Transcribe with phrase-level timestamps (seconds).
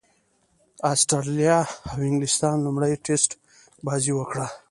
[0.91, 1.57] اسټراليا
[1.89, 3.29] او انګليستان لومړۍ ټېسټ
[3.85, 4.47] بازي وکړه.